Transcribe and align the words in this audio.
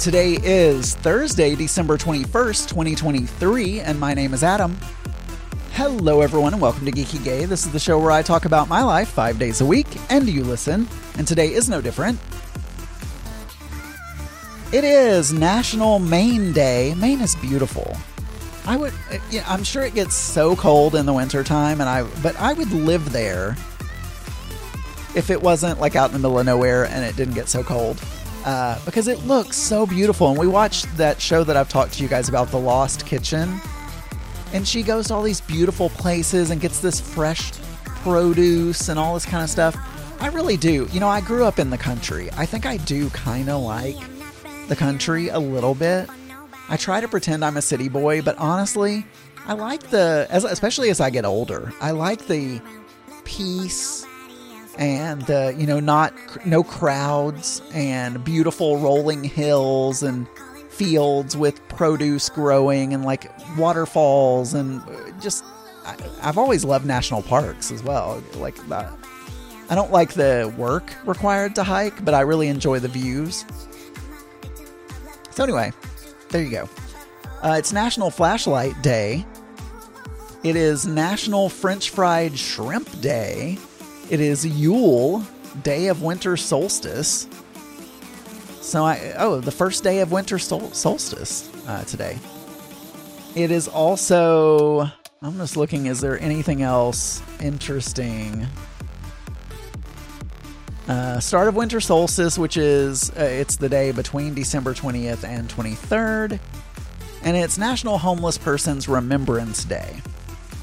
Today 0.00 0.38
is 0.42 0.94
Thursday, 0.94 1.54
December 1.54 1.98
21st, 1.98 2.70
2023, 2.70 3.80
and 3.80 4.00
my 4.00 4.14
name 4.14 4.32
is 4.32 4.42
Adam. 4.42 4.78
Hello, 5.72 6.22
everyone, 6.22 6.54
and 6.54 6.62
welcome 6.62 6.86
to 6.86 6.90
Geeky 6.90 7.22
Gay. 7.22 7.44
This 7.44 7.66
is 7.66 7.72
the 7.72 7.78
show 7.78 7.98
where 7.98 8.10
I 8.10 8.22
talk 8.22 8.46
about 8.46 8.66
my 8.66 8.82
life 8.82 9.10
five 9.10 9.38
days 9.38 9.60
a 9.60 9.66
week, 9.66 9.86
and 10.08 10.26
you 10.26 10.42
listen, 10.42 10.88
and 11.18 11.28
today 11.28 11.52
is 11.52 11.68
no 11.68 11.82
different. 11.82 12.18
It 14.72 14.84
is 14.84 15.34
National 15.34 15.98
Maine 15.98 16.54
Day. 16.54 16.94
Maine 16.94 17.20
is 17.20 17.36
beautiful. 17.36 17.94
I 18.64 18.78
would, 18.78 18.94
uh, 19.12 19.18
yeah, 19.30 19.44
I'm 19.46 19.64
sure 19.64 19.82
it 19.82 19.92
gets 19.92 20.14
so 20.14 20.56
cold 20.56 20.94
in 20.94 21.04
the 21.04 21.12
wintertime, 21.12 21.78
and 21.78 21.90
I, 21.90 22.04
but 22.22 22.34
I 22.36 22.54
would 22.54 22.72
live 22.72 23.12
there 23.12 23.54
if 25.14 25.28
it 25.28 25.42
wasn't 25.42 25.78
like 25.78 25.94
out 25.94 26.06
in 26.06 26.14
the 26.14 26.20
middle 26.20 26.38
of 26.38 26.46
nowhere 26.46 26.84
and 26.86 27.04
it 27.04 27.16
didn't 27.16 27.34
get 27.34 27.50
so 27.50 27.62
cold. 27.62 28.00
Uh, 28.44 28.78
because 28.84 29.06
it 29.08 29.18
looks 29.26 29.56
so 29.56 29.86
beautiful. 29.86 30.30
And 30.30 30.38
we 30.38 30.46
watched 30.46 30.96
that 30.96 31.20
show 31.20 31.44
that 31.44 31.56
I've 31.56 31.68
talked 31.68 31.94
to 31.94 32.02
you 32.02 32.08
guys 32.08 32.28
about, 32.28 32.48
The 32.50 32.58
Lost 32.58 33.06
Kitchen. 33.06 33.60
And 34.52 34.66
she 34.66 34.82
goes 34.82 35.08
to 35.08 35.14
all 35.14 35.22
these 35.22 35.40
beautiful 35.40 35.90
places 35.90 36.50
and 36.50 36.60
gets 36.60 36.80
this 36.80 37.00
fresh 37.00 37.52
produce 38.02 38.88
and 38.88 38.98
all 38.98 39.14
this 39.14 39.26
kind 39.26 39.44
of 39.44 39.50
stuff. 39.50 39.76
I 40.20 40.28
really 40.28 40.56
do. 40.56 40.88
You 40.92 41.00
know, 41.00 41.08
I 41.08 41.20
grew 41.20 41.44
up 41.44 41.58
in 41.58 41.70
the 41.70 41.78
country. 41.78 42.30
I 42.36 42.46
think 42.46 42.66
I 42.66 42.76
do 42.78 43.10
kind 43.10 43.48
of 43.48 43.62
like 43.62 43.96
the 44.68 44.76
country 44.76 45.28
a 45.28 45.38
little 45.38 45.74
bit. 45.74 46.08
I 46.68 46.76
try 46.76 47.00
to 47.00 47.08
pretend 47.08 47.44
I'm 47.44 47.56
a 47.56 47.62
city 47.62 47.88
boy, 47.88 48.22
but 48.22 48.36
honestly, 48.38 49.06
I 49.46 49.54
like 49.54 49.90
the, 49.90 50.26
especially 50.30 50.90
as 50.90 51.00
I 51.00 51.10
get 51.10 51.24
older, 51.24 51.72
I 51.80 51.90
like 51.90 52.26
the 52.26 52.60
peace 53.24 54.06
and 54.80 55.30
uh, 55.30 55.52
you 55.56 55.66
know 55.66 55.78
not 55.78 56.12
no 56.46 56.64
crowds 56.64 57.62
and 57.72 58.24
beautiful 58.24 58.78
rolling 58.78 59.22
hills 59.22 60.02
and 60.02 60.26
fields 60.70 61.36
with 61.36 61.66
produce 61.68 62.30
growing 62.30 62.94
and 62.94 63.04
like 63.04 63.30
waterfalls 63.58 64.54
and 64.54 64.80
uh, 64.80 65.10
just 65.20 65.44
I, 65.84 65.96
have 66.22 66.38
always 66.38 66.64
loved 66.64 66.86
national 66.86 67.22
parks 67.22 67.70
as 67.70 67.82
well. 67.82 68.22
Like 68.36 68.56
that 68.68 68.92
i 69.68 69.74
don't 69.76 69.92
like 69.92 70.14
the 70.14 70.52
work 70.56 70.92
required 71.06 71.54
to 71.54 71.62
hike 71.62 72.04
but 72.04 72.12
i 72.12 72.22
really 72.22 72.48
enjoy 72.48 72.80
the 72.80 72.88
views. 72.88 73.44
So 75.30 75.44
anyway 75.44 75.72
there 76.30 76.42
you 76.42 76.50
go. 76.50 76.68
Uh, 77.42 77.56
it's 77.58 77.72
national 77.72 78.10
flashlight 78.10 78.80
day. 78.82 79.26
It 80.42 80.56
is 80.56 80.86
national 80.86 81.50
french 81.50 81.90
fried 81.90 82.38
shrimp 82.38 83.00
day 83.00 83.58
it 84.10 84.20
is 84.20 84.44
Yule, 84.44 85.24
day 85.62 85.86
of 85.86 86.02
winter 86.02 86.36
solstice. 86.36 87.28
So 88.60 88.84
I 88.84 89.14
oh 89.16 89.40
the 89.40 89.50
first 89.50 89.82
day 89.82 90.00
of 90.00 90.12
winter 90.12 90.38
sol- 90.38 90.70
solstice 90.72 91.50
uh, 91.66 91.84
today. 91.84 92.18
It 93.34 93.50
is 93.50 93.68
also 93.68 94.90
I'm 95.22 95.36
just 95.36 95.56
looking. 95.56 95.86
Is 95.86 96.00
there 96.00 96.20
anything 96.20 96.62
else 96.62 97.22
interesting? 97.40 98.46
Uh, 100.88 101.20
start 101.20 101.46
of 101.46 101.54
winter 101.54 101.80
solstice, 101.80 102.36
which 102.36 102.56
is 102.56 103.10
uh, 103.10 103.22
it's 103.22 103.56
the 103.56 103.68
day 103.68 103.92
between 103.92 104.34
December 104.34 104.74
20th 104.74 105.22
and 105.22 105.48
23rd, 105.48 106.40
and 107.22 107.36
it's 107.36 107.58
National 107.58 107.98
Homeless 107.98 108.38
Persons 108.38 108.88
Remembrance 108.88 109.64
Day. 109.64 110.00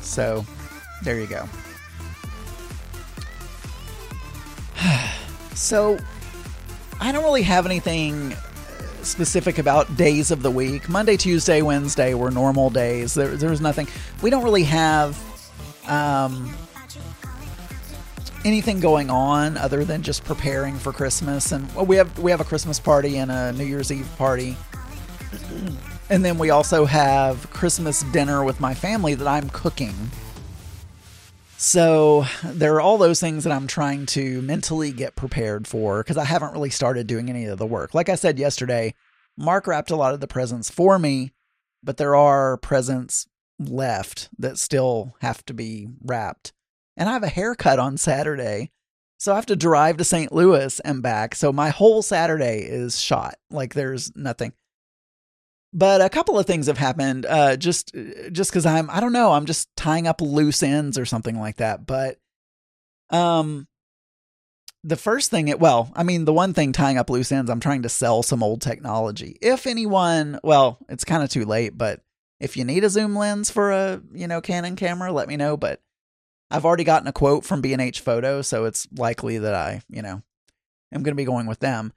So 0.01 0.45
there 1.03 1.19
you 1.19 1.27
go. 1.27 1.47
So, 5.57 5.97
I 6.99 7.11
don't 7.11 7.23
really 7.23 7.43
have 7.43 7.65
anything 7.65 8.35
specific 9.01 9.57
about 9.57 9.95
days 9.95 10.31
of 10.31 10.41
the 10.41 10.51
week. 10.51 10.89
Monday, 10.89 11.17
Tuesday, 11.17 11.61
Wednesday 11.61 12.13
were 12.13 12.31
normal 12.31 12.69
days. 12.69 13.13
There, 13.13 13.35
there 13.35 13.49
was 13.49 13.61
nothing. 13.61 13.87
We 14.21 14.29
don't 14.29 14.43
really 14.43 14.63
have 14.63 15.17
um, 15.87 16.53
anything 18.45 18.79
going 18.79 19.09
on 19.09 19.57
other 19.57 19.83
than 19.83 20.03
just 20.03 20.23
preparing 20.23 20.77
for 20.77 20.91
Christmas. 20.91 21.51
And 21.51 21.73
well, 21.73 21.85
we 21.85 21.95
have 21.95 22.17
we 22.19 22.31
have 22.31 22.41
a 22.41 22.45
Christmas 22.45 22.79
party 22.79 23.17
and 23.17 23.31
a 23.31 23.53
New 23.53 23.65
Year's 23.65 23.91
Eve 23.91 24.09
party. 24.17 24.57
And 26.09 26.23
then 26.23 26.37
we 26.37 26.49
also 26.49 26.85
have 26.85 27.49
Christmas 27.49 28.03
dinner 28.03 28.43
with 28.43 28.59
my 28.59 28.73
family 28.73 29.13
that 29.15 29.27
I'm 29.27 29.49
cooking. 29.49 29.95
So 31.59 32.25
there 32.43 32.75
are 32.75 32.81
all 32.81 32.99
those 32.99 33.19
things 33.19 33.43
that 33.43 33.51
I'm 33.51 33.65
trying 33.65 34.05
to 34.07 34.43
mentally 34.43 34.91
get 34.91 35.15
prepared 35.15 35.67
for 35.67 36.03
because 36.03 36.15
I 36.15 36.23
haven't 36.23 36.53
really 36.53 36.69
started 36.69 37.07
doing 37.07 37.31
any 37.31 37.45
of 37.45 37.57
the 37.57 37.65
work. 37.65 37.95
Like 37.95 38.09
I 38.09 38.15
said 38.15 38.37
yesterday, 38.37 38.93
Mark 39.35 39.65
wrapped 39.65 39.89
a 39.89 39.95
lot 39.95 40.13
of 40.13 40.19
the 40.19 40.27
presents 40.27 40.69
for 40.69 40.99
me, 40.99 41.33
but 41.83 41.97
there 41.97 42.15
are 42.15 42.57
presents 42.57 43.27
left 43.59 44.29
that 44.37 44.59
still 44.59 45.15
have 45.21 45.43
to 45.47 45.53
be 45.55 45.87
wrapped. 46.03 46.53
And 46.95 47.09
I 47.09 47.13
have 47.13 47.23
a 47.23 47.27
haircut 47.27 47.79
on 47.79 47.97
Saturday. 47.97 48.71
So 49.17 49.31
I 49.31 49.35
have 49.35 49.47
to 49.47 49.55
drive 49.55 49.97
to 49.97 50.03
St. 50.03 50.31
Louis 50.31 50.79
and 50.81 51.01
back. 51.01 51.33
So 51.33 51.51
my 51.51 51.69
whole 51.69 52.03
Saturday 52.03 52.59
is 52.59 53.01
shot. 53.01 53.35
Like 53.49 53.73
there's 53.73 54.15
nothing 54.15 54.53
but 55.73 56.01
a 56.01 56.09
couple 56.09 56.39
of 56.39 56.45
things 56.45 56.67
have 56.67 56.77
happened 56.77 57.25
uh, 57.25 57.55
just 57.55 57.93
just 58.31 58.51
because 58.51 58.65
i'm 58.65 58.89
i 58.89 58.99
don't 58.99 59.13
know 59.13 59.31
i'm 59.31 59.45
just 59.45 59.73
tying 59.75 60.07
up 60.07 60.21
loose 60.21 60.63
ends 60.63 60.97
or 60.97 61.05
something 61.05 61.39
like 61.39 61.57
that 61.57 61.85
but 61.85 62.17
um 63.09 63.67
the 64.83 64.95
first 64.95 65.29
thing 65.31 65.47
it 65.47 65.59
well 65.59 65.91
i 65.95 66.03
mean 66.03 66.25
the 66.25 66.33
one 66.33 66.53
thing 66.53 66.71
tying 66.71 66.97
up 66.97 67.09
loose 67.09 67.31
ends 67.31 67.49
i'm 67.49 67.59
trying 67.59 67.81
to 67.81 67.89
sell 67.89 68.23
some 68.23 68.43
old 68.43 68.61
technology. 68.61 69.37
If 69.41 69.67
anyone 69.67 70.39
well 70.43 70.79
it's 70.89 71.03
kind 71.03 71.23
of 71.23 71.29
too 71.29 71.45
late 71.45 71.77
but 71.77 72.01
if 72.39 72.55
you 72.55 72.63
need 72.63 72.83
a 72.83 72.89
zoom 72.89 73.15
lens 73.15 73.49
for 73.49 73.71
a 73.71 74.01
you 74.13 74.27
know 74.27 74.41
canon 74.41 74.75
camera 74.75 75.11
let 75.11 75.27
me 75.27 75.37
know 75.37 75.57
but 75.57 75.81
i've 76.51 76.65
already 76.65 76.83
gotten 76.83 77.07
a 77.07 77.13
quote 77.13 77.43
from 77.43 77.61
b&h 77.61 77.99
photo 77.99 78.41
so 78.41 78.65
it's 78.65 78.87
likely 78.95 79.37
that 79.37 79.53
i 79.53 79.81
you 79.89 80.01
know 80.01 80.21
am 80.93 81.03
going 81.03 81.11
to 81.11 81.15
be 81.15 81.25
going 81.25 81.47
with 81.47 81.59
them 81.59 81.91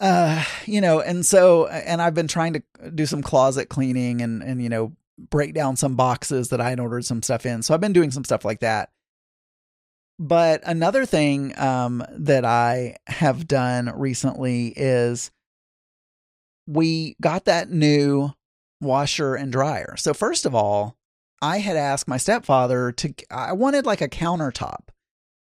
uh 0.00 0.44
you 0.66 0.80
know 0.80 1.00
and 1.00 1.24
so 1.24 1.66
and 1.68 2.02
i've 2.02 2.14
been 2.14 2.28
trying 2.28 2.52
to 2.52 2.62
do 2.94 3.06
some 3.06 3.22
closet 3.22 3.68
cleaning 3.68 4.20
and 4.20 4.42
and 4.42 4.62
you 4.62 4.68
know 4.68 4.92
break 5.18 5.54
down 5.54 5.76
some 5.76 5.96
boxes 5.96 6.48
that 6.48 6.60
i 6.60 6.70
had 6.70 6.80
ordered 6.80 7.04
some 7.04 7.22
stuff 7.22 7.46
in. 7.46 7.62
So 7.62 7.72
i've 7.74 7.80
been 7.80 7.92
doing 7.92 8.10
some 8.10 8.24
stuff 8.24 8.44
like 8.44 8.60
that. 8.60 8.90
But 10.18 10.62
another 10.64 11.06
thing 11.06 11.58
um 11.58 12.04
that 12.10 12.44
i 12.44 12.96
have 13.06 13.48
done 13.48 13.92
recently 13.96 14.68
is 14.76 15.30
we 16.66 17.16
got 17.20 17.44
that 17.46 17.70
new 17.70 18.32
washer 18.80 19.34
and 19.34 19.52
dryer. 19.52 19.94
So 19.96 20.12
first 20.12 20.44
of 20.44 20.54
all 20.54 20.96
i 21.40 21.58
had 21.58 21.76
asked 21.76 22.08
my 22.08 22.18
stepfather 22.18 22.92
to 22.92 23.14
i 23.30 23.52
wanted 23.52 23.86
like 23.86 24.02
a 24.02 24.08
countertop 24.08 24.88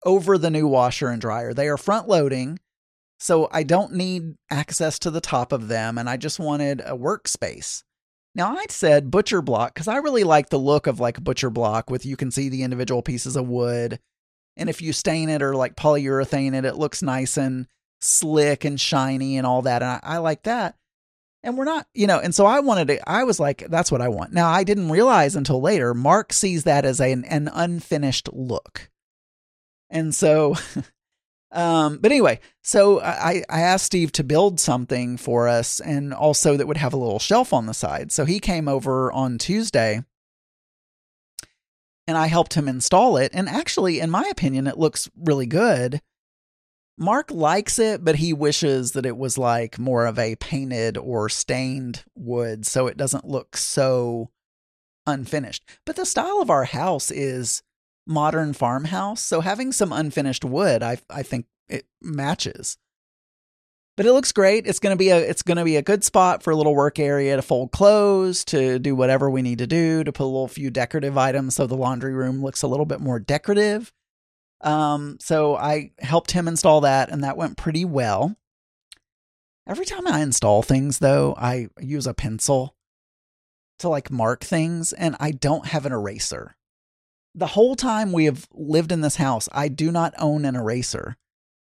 over 0.04 0.40
the 0.40 0.50
new 0.50 0.68
washer 0.68 1.10
and 1.10 1.22
dryer. 1.22 1.54
They 1.54 1.68
are 1.68 1.78
front 1.78 2.08
loading 2.08 2.60
so 3.22 3.48
I 3.52 3.62
don't 3.62 3.94
need 3.94 4.34
access 4.50 4.98
to 5.00 5.12
the 5.12 5.22
top 5.22 5.52
of 5.52 5.68
them, 5.68 6.00
and 6.00 6.10
I 6.10 6.18
just 6.18 6.40
wanted 6.40 6.82
a 6.82 6.98
workspace. 6.98 7.84
Now 8.34 8.58
I 8.58 8.66
said 8.70 9.12
butcher 9.12 9.44
block 9.44 9.76
because 9.76 9.88
I 9.88 9.98
really 9.98 10.24
like 10.24 10.50
the 10.50 10.58
look 10.58 10.88
of 10.88 11.00
like 11.00 11.24
butcher 11.24 11.52
block 11.52 11.92
with 11.92 12.04
you 12.04 12.18
can 12.18 12.32
see 12.32 12.50
the 12.50 12.64
individual 12.64 13.04
pieces 13.04 13.36
of 13.36 13.48
wood. 13.48 14.00
And 14.58 14.70
if 14.70 14.82
you 14.82 14.92
stain 14.92 15.30
it 15.30 15.44
or 15.44 15.56
like 15.56 15.76
polyurethane 15.76 16.56
it, 16.56 16.66
it 16.66 16.78
looks 16.78 17.04
nice 17.04 17.38
and 17.38 17.68
slick 18.00 18.66
and 18.66 18.82
shiny 18.82 19.38
and 19.38 19.46
all 19.46 19.62
that. 19.64 19.84
And 19.84 19.92
I, 19.92 20.00
I 20.02 20.18
like 20.18 20.44
that. 20.44 20.76
And 21.44 21.58
we're 21.58 21.66
not, 21.66 21.86
you 21.94 22.08
know, 22.08 22.20
and 22.20 22.34
so 22.34 22.48
I 22.48 22.60
wanted 22.62 22.88
to, 22.88 23.10
I 23.10 23.24
was 23.24 23.40
like, 23.40 23.68
that's 23.70 23.92
what 23.92 24.02
I 24.02 24.08
want. 24.08 24.34
Now 24.34 24.50
I 24.50 24.64
didn't 24.64 24.90
realize 24.90 25.36
until 25.36 25.62
later, 25.62 25.94
Mark 25.94 26.34
sees 26.34 26.64
that 26.64 26.86
as 26.86 27.00
a, 27.00 27.12
an, 27.12 27.26
an 27.26 27.50
unfinished 27.54 28.30
look. 28.34 28.90
And 29.92 30.16
so 30.16 30.56
Um, 31.52 31.98
but 31.98 32.12
anyway, 32.12 32.40
so 32.62 33.02
I, 33.02 33.44
I 33.50 33.62
asked 33.62 33.86
Steve 33.86 34.12
to 34.14 34.24
build 34.24 34.60
something 34.60 35.18
for 35.18 35.48
us 35.48 35.80
and 35.82 36.14
also 36.14 36.56
that 36.56 36.68
would 36.68 36.78
have 36.78 36.94
a 36.94 36.98
little 36.98 37.20
shelf 37.20 37.52
on 37.52 37.66
the 37.66 37.74
side. 37.74 38.12
So 38.12 38.24
he 38.24 38.40
came 38.40 38.68
over 38.68 39.12
on 39.12 39.38
Tuesday 39.38 40.04
and 42.08 42.18
I 42.18 42.28
helped 42.28 42.54
him 42.54 42.68
install 42.68 43.18
it. 43.18 43.32
And 43.34 43.50
actually, 43.50 44.00
in 44.00 44.10
my 44.10 44.24
opinion, 44.32 44.68
it 44.68 44.78
looks 44.78 45.10
really 45.16 45.46
good. 45.46 46.02
Mark 46.98 47.32
likes 47.32 47.80
it, 47.80 48.04
but 48.04 48.18
he 48.18 48.32
wishes 48.32 48.92
that 48.92 49.06
it 49.06 49.18
was 49.18 49.38
like 49.38 49.80
more 49.80 50.06
of 50.06 50.20
a 50.20 50.36
painted 50.36 50.98
or 50.98 51.30
stained 51.30 52.04
wood 52.16 52.66
so 52.66 52.88
it 52.88 52.98
doesn't 52.98 53.28
look 53.28 53.58
so 53.58 54.30
unfinished. 55.08 55.66
But 55.86 55.96
the 55.96 56.06
style 56.06 56.42
of 56.42 56.50
our 56.50 56.66
house 56.66 57.12
is 57.12 57.64
modern 58.08 58.54
farmhouse. 58.54 59.22
So 59.22 59.42
having 59.42 59.72
some 59.72 59.92
unfinished 59.92 60.46
wood, 60.46 60.84
I 60.84 60.98
I 61.10 61.24
think 61.24 61.46
it 61.70 61.86
matches. 62.02 62.78
But 63.98 64.06
it 64.06 64.14
looks 64.14 64.32
great. 64.32 64.66
It's 64.66 64.80
gonna 64.80 64.96
be 64.96 65.10
a 65.10 65.18
it's 65.18 65.44
gonna 65.44 65.66
be 65.66 65.76
a 65.76 65.82
good 65.82 66.04
spot 66.04 66.44
for 66.44 66.52
a 66.52 66.56
little 66.56 66.74
work 66.74 66.98
area 66.98 67.36
to 67.36 67.42
fold 67.42 67.72
clothes, 67.72 68.44
to 68.46 68.80
do 68.80 68.96
whatever 68.96 69.30
we 69.30 69.42
need 69.42 69.60
to 69.60 69.68
do, 69.68 70.04
to 70.04 70.12
put 70.12 70.24
a 70.24 70.26
little 70.26 70.48
few 70.48 70.70
decorative 70.70 71.18
items 71.18 71.56
so 71.56 71.68
the 71.68 71.76
laundry 71.76 72.14
room 72.14 72.42
looks 72.42 72.62
a 72.62 72.68
little 72.68 72.86
bit 72.86 73.00
more 73.00 73.20
decorative. 73.20 73.94
Um, 74.62 75.18
so 75.20 75.56
I 75.56 75.92
helped 76.00 76.32
him 76.32 76.48
install 76.48 76.82
that, 76.82 77.10
and 77.10 77.24
that 77.24 77.38
went 77.38 77.58
pretty 77.58 77.84
well. 77.84 78.36
Every 79.68 79.86
time 79.86 80.08
I 80.08 80.22
install 80.22 80.62
things, 80.62 81.00
though, 81.00 81.36
I 81.38 81.68
use 81.80 82.08
a 82.08 82.14
pencil 82.14 82.76
to 83.80 83.90
like 83.90 84.12
mark 84.12 84.44
things, 84.44 84.94
and 84.94 85.16
I 85.20 85.32
don't 85.32 85.68
have 85.68 85.86
an 85.86 85.92
eraser. 85.92 86.56
The 87.34 87.48
whole 87.48 87.76
time 87.76 88.12
we 88.12 88.26
have 88.26 88.48
lived 88.54 88.92
in 88.92 89.02
this 89.02 89.16
house, 89.16 89.48
I 89.52 89.70
do 89.70 89.92
not 89.92 90.14
own 90.18 90.46
an 90.46 90.56
eraser. 90.56 91.18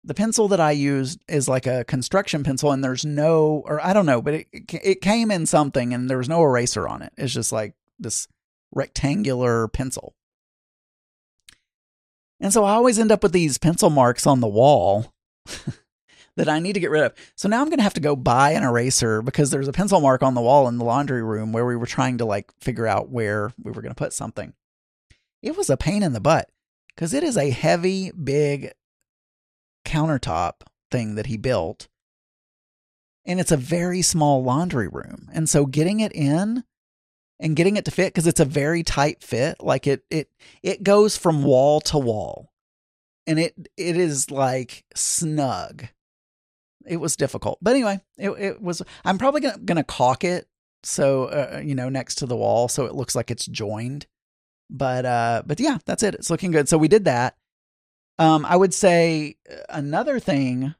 The 0.04 0.14
pencil 0.14 0.48
that 0.48 0.60
I 0.60 0.72
used 0.72 1.22
is 1.28 1.46
like 1.46 1.66
a 1.66 1.84
construction 1.84 2.42
pencil, 2.42 2.72
and 2.72 2.82
there's 2.82 3.04
no, 3.04 3.62
or 3.66 3.84
I 3.84 3.92
don't 3.92 4.06
know, 4.06 4.22
but 4.22 4.34
it 4.34 4.46
it 4.52 5.00
came 5.00 5.30
in 5.30 5.46
something, 5.46 5.94
and 5.94 6.10
there 6.10 6.18
was 6.18 6.28
no 6.28 6.42
eraser 6.42 6.88
on 6.88 7.02
it. 7.02 7.12
It's 7.16 7.32
just 7.32 7.52
like 7.52 7.74
this 7.98 8.26
rectangular 8.72 9.68
pencil. 9.68 10.14
And 12.40 12.52
so 12.52 12.64
I 12.64 12.72
always 12.72 12.98
end 12.98 13.12
up 13.12 13.22
with 13.22 13.32
these 13.32 13.58
pencil 13.58 13.88
marks 13.88 14.26
on 14.26 14.40
the 14.40 14.48
wall 14.48 15.12
that 16.36 16.48
I 16.48 16.58
need 16.58 16.72
to 16.72 16.80
get 16.80 16.90
rid 16.90 17.04
of. 17.04 17.14
So 17.36 17.48
now 17.48 17.60
I'm 17.60 17.68
going 17.68 17.78
to 17.78 17.84
have 17.84 17.94
to 17.94 18.00
go 18.00 18.16
buy 18.16 18.50
an 18.50 18.64
eraser 18.64 19.22
because 19.22 19.50
there's 19.50 19.68
a 19.68 19.72
pencil 19.72 20.00
mark 20.00 20.24
on 20.24 20.34
the 20.34 20.40
wall 20.40 20.66
in 20.66 20.78
the 20.78 20.84
laundry 20.84 21.22
room 21.22 21.52
where 21.52 21.64
we 21.64 21.76
were 21.76 21.86
trying 21.86 22.18
to 22.18 22.24
like 22.24 22.50
figure 22.60 22.86
out 22.86 23.10
where 23.10 23.52
we 23.62 23.70
were 23.70 23.80
going 23.80 23.94
to 23.94 23.98
put 23.98 24.12
something. 24.12 24.54
It 25.42 25.56
was 25.56 25.68
a 25.68 25.76
pain 25.76 26.02
in 26.02 26.12
the 26.12 26.20
butt 26.20 26.48
because 26.94 27.12
it 27.12 27.24
is 27.24 27.36
a 27.36 27.50
heavy, 27.50 28.10
big 28.12 28.72
countertop 29.84 30.62
thing 30.90 31.16
that 31.16 31.26
he 31.26 31.36
built. 31.36 31.88
And 33.24 33.40
it's 33.40 33.52
a 33.52 33.56
very 33.56 34.02
small 34.02 34.42
laundry 34.42 34.88
room. 34.88 35.28
And 35.32 35.48
so 35.48 35.66
getting 35.66 36.00
it 36.00 36.12
in 36.12 36.64
and 37.38 37.56
getting 37.56 37.76
it 37.76 37.84
to 37.84 37.90
fit 37.90 38.12
because 38.12 38.26
it's 38.26 38.40
a 38.40 38.44
very 38.44 38.82
tight 38.82 39.22
fit, 39.22 39.56
like 39.60 39.86
it 39.86 40.04
it 40.10 40.28
it 40.62 40.82
goes 40.82 41.16
from 41.16 41.42
wall 41.42 41.80
to 41.82 41.98
wall. 41.98 42.52
And 43.26 43.38
it 43.38 43.68
it 43.76 43.96
is 43.96 44.30
like 44.30 44.84
snug. 44.94 45.86
It 46.86 46.96
was 46.96 47.16
difficult. 47.16 47.58
But 47.62 47.74
anyway, 47.74 48.00
it 48.16 48.30
it 48.30 48.62
was 48.62 48.82
I'm 49.04 49.18
probably 49.18 49.40
going 49.40 49.76
to 49.76 49.84
caulk 49.84 50.24
it 50.24 50.48
so 50.84 51.26
uh, 51.26 51.60
you 51.64 51.76
know 51.76 51.88
next 51.88 52.16
to 52.16 52.26
the 52.26 52.36
wall 52.36 52.66
so 52.66 52.86
it 52.86 52.94
looks 52.94 53.14
like 53.14 53.30
it's 53.30 53.46
joined. 53.46 54.06
But 54.72 55.04
uh 55.04 55.42
but 55.46 55.60
yeah, 55.60 55.78
that's 55.84 56.02
it. 56.02 56.14
It's 56.14 56.30
looking 56.30 56.50
good. 56.50 56.68
So 56.68 56.78
we 56.78 56.88
did 56.88 57.04
that. 57.04 57.36
Um, 58.18 58.46
I 58.46 58.56
would 58.56 58.72
say 58.72 59.36
uh, 59.50 59.56
another 59.68 60.18
thing 60.18 60.74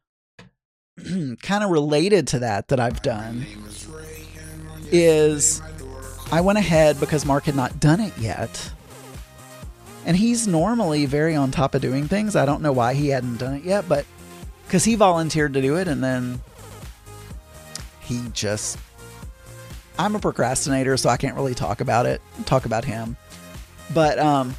kind 1.42 1.64
of 1.64 1.70
related 1.70 2.26
to 2.28 2.38
that 2.40 2.68
that 2.68 2.80
I've 2.80 3.02
done 3.02 3.46
is 4.90 5.62
I 6.30 6.40
went 6.40 6.58
ahead 6.58 7.00
because 7.00 7.26
Mark 7.26 7.44
had 7.44 7.56
not 7.56 7.80
done 7.80 8.00
it 8.00 8.16
yet. 8.18 8.70
And 10.04 10.16
he's 10.16 10.48
normally 10.48 11.06
very 11.06 11.34
on 11.34 11.50
top 11.50 11.74
of 11.74 11.82
doing 11.82 12.08
things. 12.08 12.34
I 12.34 12.44
don't 12.44 12.62
know 12.62 12.72
why 12.72 12.94
he 12.94 13.08
hadn't 13.08 13.36
done 13.36 13.54
it 13.54 13.62
yet, 13.62 13.88
but 13.88 14.04
because 14.66 14.84
he 14.84 14.94
volunteered 14.94 15.54
to 15.54 15.62
do 15.62 15.76
it 15.76 15.86
and 15.88 16.02
then 16.02 16.40
he 18.00 18.20
just. 18.32 18.78
I'm 19.98 20.16
a 20.16 20.18
procrastinator, 20.18 20.96
so 20.96 21.10
I 21.10 21.18
can't 21.18 21.36
really 21.36 21.54
talk 21.54 21.80
about 21.82 22.06
it, 22.06 22.20
talk 22.46 22.64
about 22.64 22.84
him. 22.84 23.16
But 23.92 24.18
um, 24.18 24.54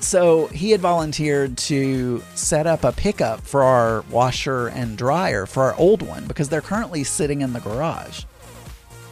so 0.00 0.46
he 0.48 0.70
had 0.70 0.80
volunteered 0.80 1.58
to 1.58 2.22
set 2.34 2.66
up 2.66 2.84
a 2.84 2.92
pickup 2.92 3.40
for 3.40 3.62
our 3.62 4.02
washer 4.10 4.68
and 4.68 4.96
dryer 4.96 5.44
for 5.44 5.64
our 5.64 5.74
old 5.76 6.02
one 6.02 6.26
because 6.26 6.48
they're 6.48 6.60
currently 6.60 7.04
sitting 7.04 7.40
in 7.40 7.52
the 7.52 7.60
garage. 7.60 8.24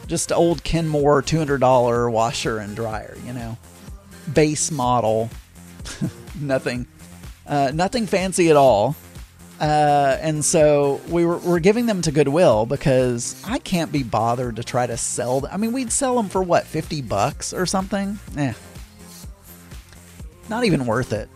Just 0.07 0.31
old 0.31 0.63
Kenmore 0.63 1.21
$200 1.21 2.11
washer 2.11 2.59
and 2.59 2.75
dryer, 2.75 3.17
you 3.25 3.33
know, 3.33 3.57
base 4.33 4.71
model, 4.71 5.29
nothing, 6.39 6.87
uh, 7.45 7.71
nothing 7.73 8.07
fancy 8.07 8.49
at 8.49 8.55
all. 8.55 8.95
Uh, 9.59 10.17
and 10.21 10.45
so 10.45 11.01
we 11.09 11.25
were, 11.25 11.37
we're 11.37 11.59
giving 11.59 11.87
them 11.87 12.01
to 12.03 12.11
Goodwill 12.11 12.65
because 12.65 13.41
I 13.45 13.57
can't 13.57 13.91
be 13.91 14.03
bothered 14.03 14.55
to 14.57 14.63
try 14.63 14.87
to 14.87 14.95
sell 14.95 15.41
them. 15.41 15.51
I 15.51 15.57
mean, 15.57 15.73
we'd 15.73 15.91
sell 15.91 16.15
them 16.15 16.29
for 16.29 16.41
what, 16.41 16.65
50 16.65 17.01
bucks 17.01 17.53
or 17.53 17.65
something? 17.65 18.19
Eh, 18.37 18.53
not 20.49 20.65
even 20.65 20.85
worth 20.85 21.13
it. 21.13 21.29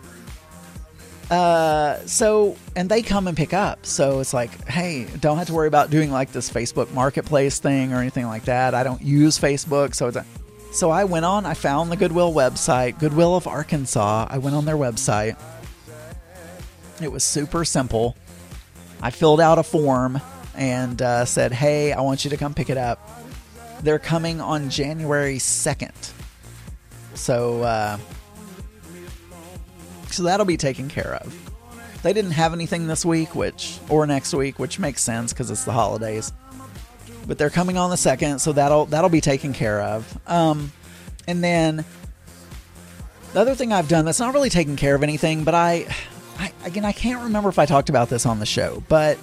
Uh, 1.31 2.05
so, 2.05 2.57
and 2.75 2.89
they 2.89 3.01
come 3.01 3.27
and 3.27 3.37
pick 3.37 3.53
up. 3.53 3.85
So 3.85 4.19
it's 4.19 4.33
like, 4.33 4.67
hey, 4.67 5.05
don't 5.21 5.37
have 5.37 5.47
to 5.47 5.53
worry 5.53 5.69
about 5.69 5.89
doing 5.89 6.11
like 6.11 6.33
this 6.33 6.49
Facebook 6.49 6.91
marketplace 6.93 7.57
thing 7.59 7.93
or 7.93 8.01
anything 8.01 8.27
like 8.27 8.43
that. 8.45 8.75
I 8.75 8.83
don't 8.83 9.01
use 9.01 9.39
Facebook. 9.39 9.95
So 9.95 10.07
it's 10.07 10.17
a, 10.17 10.25
so 10.73 10.89
I 10.89 11.05
went 11.05 11.23
on, 11.23 11.45
I 11.45 11.53
found 11.53 11.89
the 11.89 11.95
Goodwill 11.95 12.33
website, 12.33 12.99
Goodwill 12.99 13.35
of 13.35 13.47
Arkansas. 13.47 14.27
I 14.29 14.39
went 14.39 14.57
on 14.57 14.65
their 14.65 14.75
website. 14.75 15.39
It 17.01 17.11
was 17.11 17.23
super 17.23 17.63
simple. 17.63 18.17
I 19.01 19.09
filled 19.09 19.39
out 19.39 19.57
a 19.57 19.63
form 19.63 20.21
and 20.53 21.01
uh, 21.01 21.23
said, 21.23 21.53
hey, 21.53 21.93
I 21.93 22.01
want 22.01 22.25
you 22.25 22.29
to 22.31 22.37
come 22.37 22.53
pick 22.53 22.69
it 22.69 22.77
up. 22.77 23.09
They're 23.81 23.99
coming 23.99 24.41
on 24.41 24.69
January 24.69 25.37
2nd. 25.37 26.11
So, 27.15 27.63
uh, 27.63 27.97
so 30.13 30.23
that'll 30.23 30.45
be 30.45 30.57
taken 30.57 30.89
care 30.89 31.15
of. 31.15 31.51
They 32.03 32.13
didn't 32.13 32.31
have 32.31 32.53
anything 32.53 32.87
this 32.87 33.05
week, 33.05 33.35
which 33.35 33.77
or 33.89 34.07
next 34.07 34.33
week, 34.33 34.57
which 34.57 34.79
makes 34.79 35.01
sense 35.01 35.33
because 35.33 35.51
it's 35.51 35.65
the 35.65 35.71
holidays. 35.71 36.33
But 37.27 37.37
they're 37.37 37.51
coming 37.51 37.77
on 37.77 37.91
the 37.91 37.97
second, 37.97 38.39
so 38.39 38.53
that'll 38.53 38.85
that'll 38.87 39.09
be 39.09 39.21
taken 39.21 39.53
care 39.53 39.81
of. 39.81 40.17
Um, 40.27 40.71
and 41.27 41.43
then 41.43 41.85
the 43.33 43.39
other 43.39 43.53
thing 43.53 43.71
I've 43.71 43.87
done 43.87 44.05
that's 44.05 44.19
not 44.19 44.33
really 44.33 44.49
taking 44.49 44.75
care 44.75 44.95
of 44.95 45.03
anything, 45.03 45.43
but 45.43 45.53
I, 45.53 45.87
I 46.39 46.51
again 46.65 46.85
I 46.85 46.91
can't 46.91 47.23
remember 47.23 47.49
if 47.49 47.59
I 47.59 47.67
talked 47.67 47.89
about 47.89 48.09
this 48.09 48.25
on 48.25 48.39
the 48.39 48.45
show, 48.47 48.83
but 48.89 49.19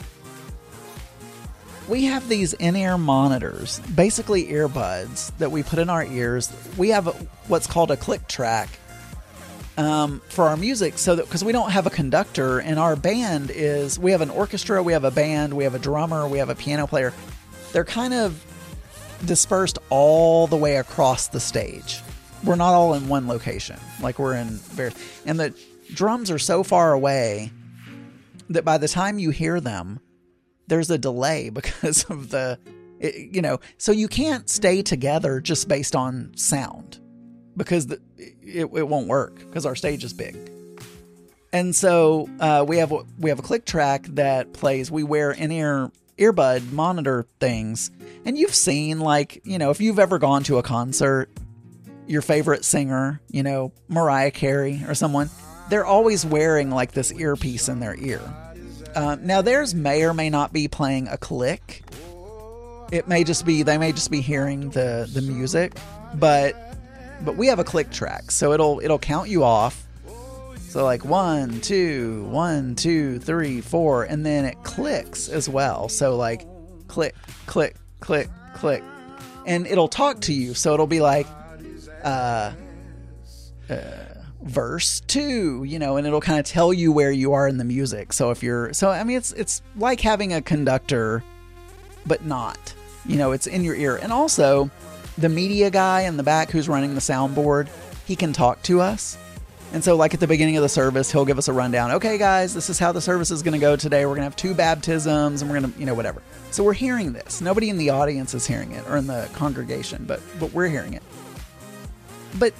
we 1.88 2.04
have 2.04 2.28
these 2.28 2.52
in-ear 2.52 2.98
monitors, 2.98 3.80
basically 3.80 4.48
earbuds 4.48 5.36
that 5.38 5.50
we 5.50 5.62
put 5.62 5.78
in 5.78 5.88
our 5.88 6.04
ears. 6.04 6.52
We 6.76 6.90
have 6.90 7.06
what's 7.48 7.66
called 7.66 7.90
a 7.90 7.96
click 7.96 8.28
track 8.28 8.68
um, 9.78 10.20
for 10.28 10.48
our 10.48 10.56
music 10.56 10.98
so 10.98 11.14
that 11.14 11.24
because 11.24 11.44
we 11.44 11.52
don't 11.52 11.70
have 11.70 11.86
a 11.86 11.90
conductor 11.90 12.58
and 12.58 12.80
our 12.80 12.96
band 12.96 13.52
is 13.54 13.96
we 13.96 14.10
have 14.10 14.20
an 14.20 14.28
orchestra 14.28 14.82
we 14.82 14.92
have 14.92 15.04
a 15.04 15.10
band 15.10 15.54
we 15.54 15.62
have 15.62 15.74
a 15.74 15.78
drummer 15.78 16.28
we 16.28 16.38
have 16.38 16.50
a 16.50 16.54
piano 16.54 16.86
player. 16.86 17.14
They're 17.72 17.84
kind 17.84 18.12
of 18.12 18.44
dispersed 19.24 19.78
all 19.88 20.46
the 20.46 20.56
way 20.56 20.76
across 20.76 21.28
the 21.28 21.38
stage. 21.38 22.00
We're 22.44 22.56
not 22.56 22.74
all 22.74 22.94
in 22.94 23.08
one 23.08 23.28
location 23.28 23.78
like 24.02 24.18
we're 24.18 24.34
in 24.34 24.48
various 24.48 25.22
and 25.24 25.38
the 25.38 25.54
drums 25.94 26.30
are 26.30 26.38
so 26.40 26.64
far 26.64 26.92
away 26.92 27.52
that 28.50 28.64
by 28.64 28.78
the 28.78 28.88
time 28.88 29.20
you 29.20 29.30
hear 29.30 29.60
them 29.60 30.00
there's 30.66 30.90
a 30.90 30.98
delay 30.98 31.50
because 31.54 32.04
of 32.10 32.30
the 32.30 32.58
it, 32.98 33.32
you 33.32 33.42
know 33.42 33.60
so 33.76 33.92
you 33.92 34.08
can't 34.08 34.50
stay 34.50 34.82
together 34.82 35.40
just 35.40 35.68
based 35.68 35.94
on 35.94 36.32
sound 36.36 36.98
because 37.58 37.88
the, 37.88 38.00
it, 38.16 38.70
it 38.72 38.88
won't 38.88 39.08
work 39.08 39.36
because 39.36 39.66
our 39.66 39.76
stage 39.76 40.04
is 40.04 40.14
big. 40.14 40.36
And 41.52 41.74
so 41.74 42.28
uh, 42.40 42.64
we 42.66 42.78
have 42.78 42.92
we 43.18 43.30
have 43.30 43.38
a 43.38 43.42
click 43.42 43.64
track 43.64 44.06
that 44.10 44.52
plays. 44.52 44.90
We 44.90 45.02
wear 45.02 45.30
in 45.32 45.50
ear 45.50 45.90
earbud 46.18 46.72
monitor 46.72 47.26
things, 47.40 47.90
and 48.24 48.36
you've 48.36 48.54
seen 48.54 49.00
like 49.00 49.40
you 49.44 49.58
know 49.58 49.70
if 49.70 49.80
you've 49.80 49.98
ever 49.98 50.18
gone 50.18 50.42
to 50.44 50.58
a 50.58 50.62
concert, 50.62 51.30
your 52.06 52.22
favorite 52.22 52.64
singer, 52.64 53.20
you 53.30 53.42
know 53.42 53.72
Mariah 53.88 54.30
Carey 54.30 54.82
or 54.86 54.94
someone, 54.94 55.30
they're 55.70 55.86
always 55.86 56.24
wearing 56.24 56.70
like 56.70 56.92
this 56.92 57.12
earpiece 57.12 57.68
in 57.68 57.80
their 57.80 57.96
ear. 57.96 58.20
Uh, 58.94 59.16
now 59.20 59.40
theirs 59.40 59.74
may 59.74 60.02
or 60.04 60.12
may 60.12 60.28
not 60.28 60.52
be 60.52 60.68
playing 60.68 61.08
a 61.08 61.16
click. 61.16 61.82
It 62.92 63.08
may 63.08 63.24
just 63.24 63.46
be 63.46 63.62
they 63.62 63.78
may 63.78 63.92
just 63.92 64.10
be 64.10 64.20
hearing 64.20 64.68
the 64.70 65.08
the 65.10 65.22
music, 65.22 65.78
but 66.14 66.67
but 67.22 67.36
we 67.36 67.46
have 67.48 67.58
a 67.58 67.64
click 67.64 67.90
track, 67.90 68.30
so 68.30 68.52
it'll 68.52 68.80
it'll 68.80 68.98
count 68.98 69.28
you 69.28 69.44
off. 69.44 69.84
So 70.68 70.84
like 70.84 71.04
one, 71.04 71.60
two, 71.62 72.24
one, 72.24 72.74
two, 72.74 73.18
three, 73.20 73.62
four, 73.62 74.04
and 74.04 74.24
then 74.24 74.44
it 74.44 74.62
clicks 74.64 75.28
as 75.28 75.48
well. 75.48 75.88
So 75.88 76.16
like 76.16 76.46
click, 76.88 77.14
click, 77.46 77.76
click, 78.00 78.28
click, 78.54 78.82
and 79.46 79.66
it'll 79.66 79.88
talk 79.88 80.20
to 80.22 80.32
you. 80.32 80.52
So 80.52 80.74
it'll 80.74 80.86
be 80.86 81.00
like, 81.00 81.26
uh, 82.04 82.52
uh 83.70 83.74
verse 84.42 85.00
two, 85.00 85.64
you 85.64 85.78
know, 85.78 85.96
and 85.96 86.06
it'll 86.06 86.20
kind 86.20 86.38
of 86.38 86.44
tell 86.44 86.72
you 86.72 86.92
where 86.92 87.10
you 87.10 87.32
are 87.32 87.48
in 87.48 87.56
the 87.56 87.64
music. 87.64 88.12
So 88.12 88.30
if 88.30 88.42
you're, 88.42 88.72
so 88.72 88.90
I 88.90 89.04
mean, 89.04 89.16
it's 89.16 89.32
it's 89.32 89.62
like 89.76 90.00
having 90.00 90.32
a 90.32 90.42
conductor, 90.42 91.24
but 92.06 92.24
not. 92.24 92.74
You 93.06 93.16
know, 93.16 93.32
it's 93.32 93.46
in 93.46 93.64
your 93.64 93.74
ear, 93.74 93.96
and 93.96 94.12
also 94.12 94.70
the 95.18 95.28
media 95.28 95.70
guy 95.70 96.02
in 96.02 96.16
the 96.16 96.22
back 96.22 96.50
who's 96.50 96.68
running 96.68 96.94
the 96.94 97.00
soundboard, 97.00 97.68
he 98.06 98.16
can 98.16 98.32
talk 98.32 98.62
to 98.62 98.80
us. 98.80 99.18
And 99.72 99.84
so, 99.84 99.96
like 99.96 100.14
at 100.14 100.20
the 100.20 100.26
beginning 100.26 100.56
of 100.56 100.62
the 100.62 100.68
service, 100.68 101.12
he'll 101.12 101.26
give 101.26 101.36
us 101.36 101.48
a 101.48 101.52
rundown. 101.52 101.90
Okay, 101.92 102.16
guys, 102.16 102.54
this 102.54 102.70
is 102.70 102.78
how 102.78 102.92
the 102.92 103.02
service 103.02 103.30
is 103.30 103.42
going 103.42 103.52
to 103.52 103.58
go 103.58 103.76
today. 103.76 104.06
We're 104.06 104.12
going 104.12 104.20
to 104.20 104.24
have 104.24 104.36
two 104.36 104.54
baptisms, 104.54 105.42
and 105.42 105.50
we're 105.50 105.60
going 105.60 105.70
to, 105.72 105.78
you 105.78 105.84
know, 105.84 105.92
whatever. 105.92 106.22
So 106.52 106.64
we're 106.64 106.72
hearing 106.72 107.12
this. 107.12 107.42
Nobody 107.42 107.68
in 107.68 107.76
the 107.76 107.90
audience 107.90 108.32
is 108.32 108.46
hearing 108.46 108.72
it, 108.72 108.88
or 108.88 108.96
in 108.96 109.06
the 109.06 109.28
congregation, 109.34 110.04
but 110.06 110.22
but 110.40 110.54
we're 110.54 110.68
hearing 110.68 110.94
it. 110.94 111.02
But 112.38 112.54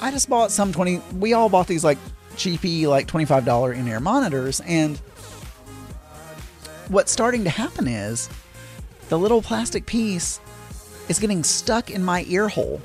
I 0.00 0.12
just 0.12 0.28
bought 0.28 0.52
some 0.52 0.72
twenty. 0.72 1.02
We 1.18 1.32
all 1.32 1.48
bought 1.48 1.66
these 1.66 1.82
like 1.82 1.98
cheapy, 2.36 2.86
like 2.86 3.08
twenty 3.08 3.26
five 3.26 3.44
dollar 3.44 3.72
in 3.72 3.88
ear 3.88 3.98
monitors, 3.98 4.60
and 4.60 4.98
what's 6.86 7.10
starting 7.10 7.42
to 7.44 7.50
happen 7.50 7.88
is 7.88 8.30
the 9.08 9.18
little 9.18 9.42
plastic 9.42 9.86
piece 9.86 10.38
is 11.08 11.18
getting 11.18 11.44
stuck 11.44 11.90
in 11.90 12.04
my 12.04 12.24
ear 12.28 12.48
hole. 12.48 12.80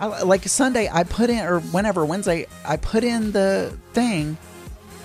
I, 0.00 0.22
like 0.22 0.44
Sunday, 0.48 0.88
I 0.92 1.04
put 1.04 1.30
in, 1.30 1.44
or 1.44 1.60
whenever, 1.60 2.04
Wednesday, 2.04 2.46
I 2.64 2.76
put 2.76 3.04
in 3.04 3.32
the 3.32 3.76
thing. 3.92 4.36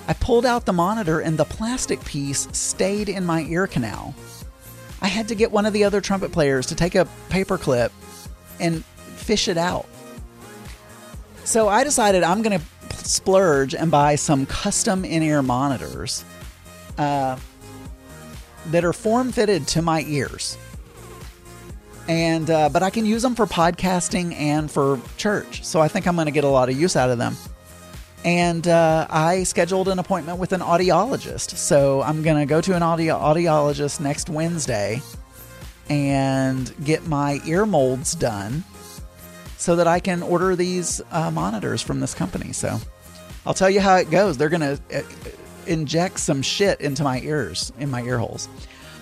I 0.07 0.13
pulled 0.13 0.45
out 0.45 0.65
the 0.65 0.73
monitor 0.73 1.19
and 1.19 1.37
the 1.37 1.45
plastic 1.45 2.03
piece 2.03 2.47
stayed 2.51 3.09
in 3.09 3.25
my 3.25 3.43
ear 3.43 3.67
canal. 3.67 4.15
I 5.01 5.07
had 5.07 5.27
to 5.29 5.35
get 5.35 5.51
one 5.51 5.65
of 5.65 5.73
the 5.73 5.83
other 5.83 6.01
trumpet 6.01 6.31
players 6.31 6.65
to 6.67 6.75
take 6.75 6.95
a 6.95 7.07
paper 7.29 7.57
clip 7.57 7.91
and 8.59 8.83
fish 8.85 9.47
it 9.47 9.57
out. 9.57 9.85
So 11.43 11.67
I 11.67 11.83
decided 11.83 12.23
I'm 12.23 12.41
going 12.41 12.59
to 12.59 12.65
splurge 12.97 13.73
and 13.73 13.89
buy 13.89 14.15
some 14.15 14.45
custom 14.45 15.05
in 15.05 15.23
ear 15.23 15.41
monitors 15.41 16.23
uh, 16.97 17.37
that 18.67 18.83
are 18.83 18.93
form 18.93 19.31
fitted 19.31 19.67
to 19.69 19.81
my 19.81 20.03
ears. 20.07 20.57
And 22.09 22.49
uh, 22.49 22.69
but 22.69 22.81
I 22.81 22.89
can 22.89 23.05
use 23.05 23.21
them 23.21 23.35
for 23.35 23.45
podcasting 23.45 24.33
and 24.33 24.69
for 24.69 24.99
church, 25.17 25.63
so 25.63 25.79
I 25.79 25.87
think 25.87 26.07
I'm 26.07 26.15
going 26.15 26.25
to 26.25 26.31
get 26.31 26.43
a 26.43 26.49
lot 26.49 26.67
of 26.67 26.75
use 26.75 26.95
out 26.95 27.11
of 27.11 27.19
them. 27.19 27.37
And 28.25 28.67
uh, 28.67 29.05
I 29.11 29.43
scheduled 29.43 29.87
an 29.89 29.99
appointment 29.99 30.39
with 30.39 30.51
an 30.51 30.61
audiologist, 30.61 31.55
so 31.55 32.01
I'm 32.01 32.23
going 32.23 32.37
to 32.37 32.47
go 32.47 32.61
to 32.61 32.75
an 32.75 32.81
audio- 32.81 33.19
audiologist 33.19 33.99
next 33.99 34.27
Wednesday 34.27 35.03
and 35.87 36.73
get 36.83 37.05
my 37.05 37.41
ear 37.45 37.67
molds 37.67 38.15
done 38.15 38.63
so 39.57 39.75
that 39.75 39.85
I 39.85 39.99
can 39.99 40.23
order 40.23 40.55
these 40.55 41.01
uh, 41.11 41.29
monitors 41.29 41.83
from 41.83 41.99
this 41.99 42.15
company. 42.15 42.53
So 42.53 42.79
I'll 43.45 43.53
tell 43.53 43.69
you 43.69 43.81
how 43.81 43.97
it 43.97 44.09
goes. 44.09 44.35
They're 44.35 44.49
going 44.49 44.61
to 44.61 44.79
uh, 44.97 45.01
inject 45.67 46.19
some 46.19 46.41
shit 46.41 46.81
into 46.81 47.03
my 47.03 47.21
ears, 47.21 47.71
in 47.77 47.91
my 47.91 48.01
ear 48.01 48.17
holes. 48.17 48.49